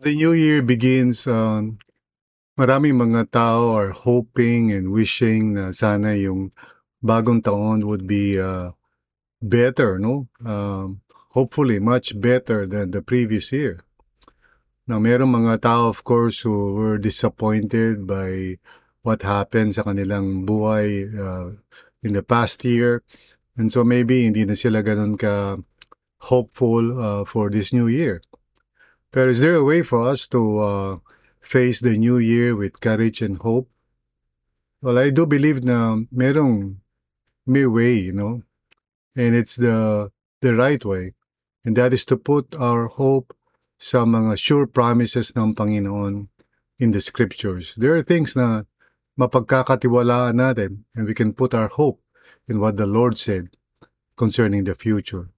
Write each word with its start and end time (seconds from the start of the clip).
the 0.00 0.14
new 0.14 0.32
year 0.32 0.62
begins, 0.62 1.26
um, 1.26 1.78
maraming 2.56 2.96
mga 2.96 3.30
tao 3.32 3.76
are 3.76 3.90
hoping 3.92 4.72
and 4.72 4.92
wishing 4.92 5.54
na 5.54 5.72
sana 5.72 6.16
yung 6.16 6.52
bagong 7.04 7.44
taon 7.44 7.84
would 7.84 8.06
be 8.06 8.40
uh, 8.40 8.72
better, 9.42 9.98
no? 9.98 10.28
Um, 10.44 11.02
hopefully, 11.36 11.78
much 11.80 12.16
better 12.20 12.66
than 12.66 12.92
the 12.92 13.02
previous 13.02 13.52
year. 13.52 13.84
Now, 14.86 14.98
merong 14.98 15.30
mga 15.30 15.62
tao, 15.62 15.88
of 15.88 16.02
course, 16.02 16.40
who 16.42 16.74
were 16.74 16.98
disappointed 16.98 18.06
by 18.06 18.58
what 19.02 19.22
happened 19.22 19.74
sa 19.74 19.82
kanilang 19.82 20.46
buhay 20.46 21.10
uh, 21.10 21.58
in 22.02 22.14
the 22.14 22.22
past 22.22 22.62
year. 22.64 23.02
And 23.58 23.70
so 23.70 23.84
maybe 23.84 24.24
hindi 24.24 24.46
na 24.46 24.54
sila 24.54 24.80
ganun 24.82 25.18
ka 25.18 25.58
hopeful 26.30 26.94
uh, 26.94 27.22
for 27.26 27.50
this 27.50 27.74
new 27.74 27.90
year. 27.90 28.22
But 29.12 29.28
is 29.28 29.40
there 29.40 29.54
a 29.54 29.64
way 29.64 29.82
for 29.84 30.08
us 30.08 30.26
to 30.28 30.40
uh, 30.58 30.98
face 31.38 31.80
the 31.80 31.98
new 31.98 32.16
year 32.16 32.56
with 32.56 32.80
courage 32.80 33.20
and 33.20 33.36
hope? 33.36 33.68
Well, 34.80 34.98
I 34.98 35.10
do 35.10 35.28
believe 35.28 35.62
na 35.62 36.00
merong 36.08 36.80
may 37.46 37.66
way, 37.66 38.08
you 38.08 38.16
know, 38.16 38.42
and 39.14 39.36
it's 39.36 39.54
the 39.54 40.10
the 40.40 40.56
right 40.56 40.82
way. 40.82 41.12
And 41.62 41.76
that 41.76 41.92
is 41.92 42.08
to 42.08 42.16
put 42.16 42.56
our 42.56 42.88
hope 42.88 43.36
sa 43.76 44.08
mga 44.08 44.40
sure 44.40 44.66
promises 44.66 45.30
ng 45.36 45.54
Panginoon 45.54 46.32
in 46.80 46.90
the 46.90 47.04
scriptures. 47.04 47.76
There 47.76 47.94
are 47.94 48.02
things 48.02 48.34
na 48.34 48.64
mapagkakatiwalaan 49.20 50.40
natin 50.40 50.88
and 50.96 51.04
we 51.04 51.14
can 51.14 51.36
put 51.36 51.52
our 51.52 51.68
hope 51.68 52.00
in 52.48 52.58
what 52.58 52.80
the 52.80 52.88
Lord 52.88 53.20
said 53.20 53.54
concerning 54.16 54.64
the 54.64 54.74
future. 54.74 55.30